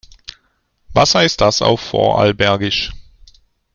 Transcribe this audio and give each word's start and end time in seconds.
Was 0.95 1.13
heißt 1.13 1.41
das 1.41 1.61
auf 1.61 1.79
Vorarlbergisch? 1.79 2.89